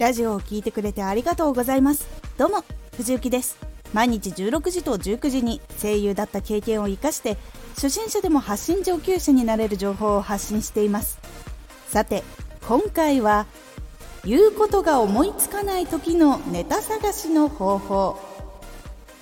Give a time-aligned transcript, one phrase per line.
[0.00, 2.08] ラジオを聞いてくれてありがとうございます。
[2.38, 2.64] どうも
[2.96, 3.58] 藤幸です。
[3.92, 7.36] 毎日16時と19時に声優だった経験を生かして
[7.74, 11.18] 初心者でも発信上級者になれる情報を発信しています。
[11.88, 12.22] さて
[12.66, 13.44] 今回は
[14.24, 18.18] 言うことが思いつかない時のネタ探しの方法。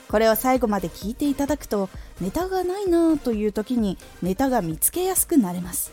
[0.09, 1.91] これを最後まで聞いていただくと
[2.21, 5.91] ネタがないなぁという時にネタが見つけやすくなれます。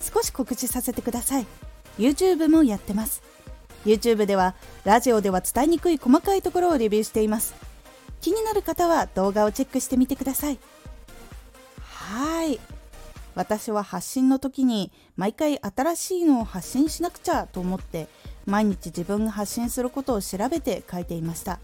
[0.00, 1.46] 少し告知させてください。
[1.98, 3.28] YouTube もやってます。
[3.84, 7.54] YouTube ではラジオでは伝えにくい細かいところをレビューしています。
[8.20, 10.58] 気になる方は動画をチェックしてみてください。
[11.82, 12.60] はい。
[13.34, 18.08] 私は発信の時に毎回新しいのを発信しなくちゃと思って
[18.44, 21.60] 毎日自分が発信することを調べて書いていました。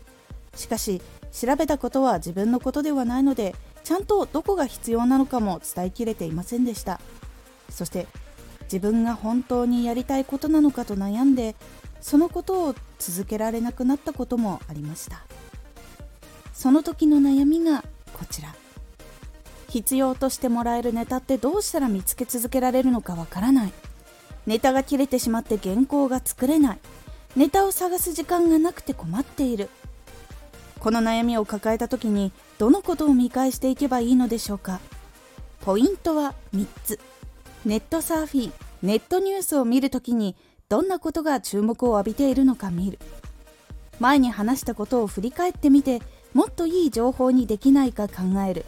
[0.54, 1.02] しかし
[1.32, 3.54] 調べたことは自分のことではないので
[3.84, 7.00] ちゃんとどこが必要なのかも伝えきれていませんでした。
[7.68, 8.06] そして
[8.62, 11.56] 自分が本当にやりたいことなのかと悩んで
[12.00, 15.24] そのことを続けられなくなったこともありました。
[16.52, 18.54] その時の悩みがこちら。
[19.68, 23.72] 必要としてもらえるネタってどうしたら見つけ続けられるのかわからない。
[24.46, 26.78] ネタが切れてしまって原稿が作れない。
[27.34, 29.68] ネタを探す時間がなくて困っている。
[30.78, 34.80] この悩みを抱えた時にどのことを見返していけばいいのでしょうか。
[35.60, 37.00] ポイントは3つ。
[37.64, 40.36] ネットサーフィンネットニュースを見るときに
[40.68, 42.98] どんなことが注目を浴びているのか見る。
[44.00, 46.02] 前に話したことを振り返ってみて
[46.34, 48.14] もっといい情報にできないか考
[48.48, 48.64] える。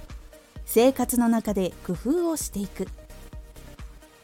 [0.64, 2.86] 生活の中で工夫をしていく。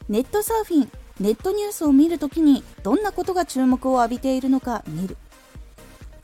[0.08, 5.16] ネットサーフィンネットニュースを見るときにどんなことが注目を浴びているのか見る。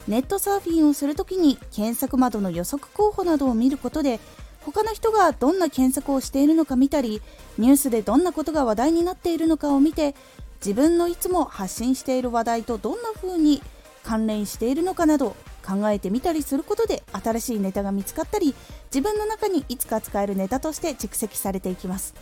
[0.07, 4.21] ネットサーフィンをするときに検索窓の予測候補などを見ることで
[4.65, 7.21] 他の人がどんな検索をしているのか見たり
[7.59, 10.15] ニュースでどんなことが話題になっているのかを見て
[10.61, 13.63] 自分のいつも発信している話題とどんな風に
[14.03, 18.55] 関連しているのかなど考えてみたりすることで新しいネタが見つかったり
[18.93, 22.15] 自分の中にいつか使えるネタとして蓄積されていきます。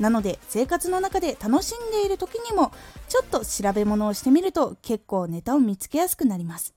[0.00, 2.72] なので生活の中で楽しんでいる時にも
[3.08, 6.74] ちょっと調べ物をしてみると結構ネタを見つけやすくなります。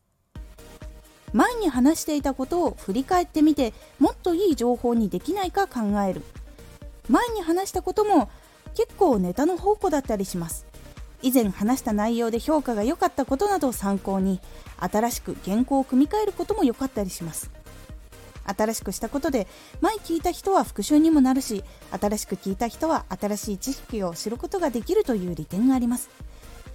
[1.34, 6.22] 前に話していたことを振り返ってみてもっといい情報にできないか考える。
[7.09, 8.29] 前に話したことも
[8.75, 10.66] 結構ネタの宝庫だったりします。
[11.22, 14.39] 以前話した内容で評価が良かったことなどを参考に
[14.78, 17.50] 新しく原稿を組み替えることも良かったりします。
[18.45, 19.45] 新しくしたことで
[19.81, 26.09] 前聞いた人は復習にもなるし新しく聞いた人は新しい知識を知ることができるという利点があります。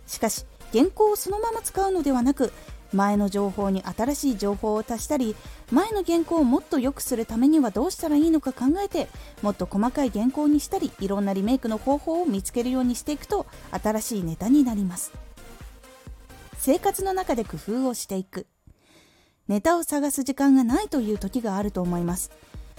[0.06, 2.52] しかし原稿をそのまま使うのではなく
[2.92, 5.34] 前の情報に新しい情報を足したり
[5.70, 9.08] 前の原稿をもっと良くするためにはどうしたらいいのか考えて
[9.42, 15.12] もっと細かい原稿にしたりいろんなリメイクの方法を見つけるようにしていくと新しいネタになります。
[16.58, 18.46] 生活の中で工夫をしていく。
[19.48, 22.30] ネタを探す時間がないという時があると思います。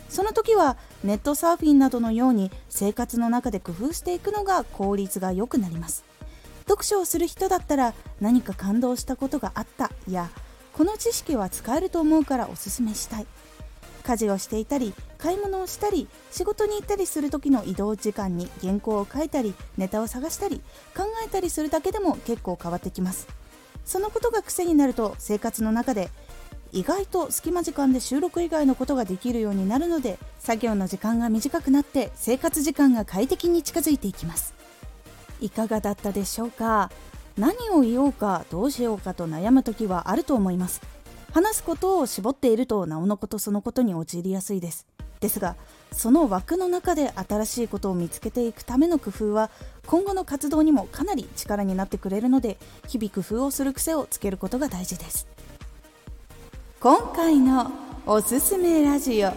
[0.08, 6.06] その時はネットサーフィンなどのように生活の中で工夫していくのが効率が良くなります。
[6.68, 10.30] 読書をする人だったら何か感動したことがあったや
[10.74, 13.28] この知識は使えると思うからおすすめしたい。
[14.04, 20.62] 家事をしていたり買い物をしたり仕事に行ったりする時の移動時間に原稿を書いたりネタを探したり
[20.96, 23.28] 考えたりするだけでも結構変わってきます。
[23.86, 26.10] そのことが癖になると生活の中で
[26.72, 34.54] 意外と隙間時間で収録以外のことができるようになるので作業の時間が短くなって生活時間が快適に近づいていきます。
[35.44, 36.90] いかがだったでしょうか？
[37.38, 40.82] 何を言おうかどうしようかと悩む時はあると思います。
[41.34, 44.88] 話すことを絞っているとなおのことそのことに陥りやすいです。
[45.20, 45.56] ですが
[45.92, 49.50] その枠の中で新しいことを見つけていくための工夫は
[49.86, 55.28] 今後の活動にもかなり力になってくれるので日々工夫をする癖をつけることが大事です。
[56.80, 57.72] 今回の
[58.06, 59.32] おすすめラジオ。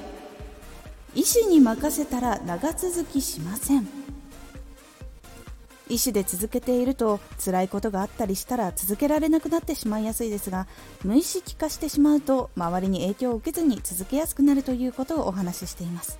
[1.15, 4.06] 医師に任せたら長続きしません。
[5.88, 10.67] 医師で続けていると辛いことがあったりしたら続けられなくなってしまいやすいですが
[11.05, 16.19] 無意識化してしまうと周りに影響を受けずに続けやすくなるということをお話ししています。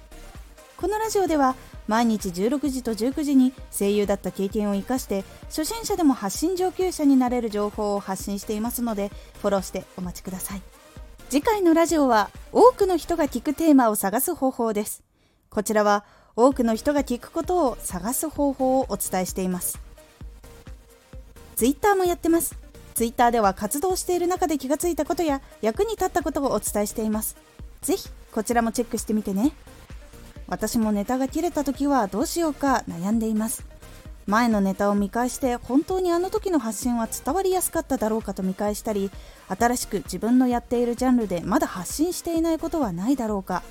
[0.77, 1.57] このラジオでは
[1.89, 9.11] 毎日16時と19時に声優だった経験を生かして初心者でも発信上級者になれる情報を発信していますので
[9.41, 10.63] フォローしてお待ちください。
[11.31, 15.03] 次回のラジオは多くの人が聞くテーマを探す方法です。
[15.49, 16.05] こちらは
[16.37, 19.81] 多くの人が聞くことを探す方法をお伝えしています。
[21.56, 22.55] Twitter もやってます。
[22.94, 27.37] Twitter では活動している中で気がついたことや役に立ったことをお伝えしています。
[27.81, 29.53] ぜひこちらもチェックしてみてね。
[30.47, 33.65] 私もネタが切れた時はどうしようか悩んでいます。
[34.27, 39.11] 前のネタを見返して本当にあの時の発信は伝わりやすかっただろうかと見返したり
[39.49, 43.62] 新しく自分のやっているジャンルでまだ発信していないことはないだろうか。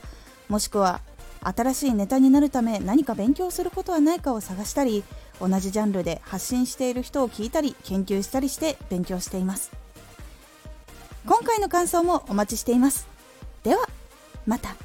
[0.49, 1.01] もしくは
[1.47, 5.03] 新しいネタになるため何か勉強することはないかを探したり
[5.39, 9.71] 同じジャンルで発信している人を聞いたり研究したりして勉強しています。
[11.27, 13.07] 今回の感想もお待ちしています。
[13.63, 13.87] では
[14.45, 14.84] また。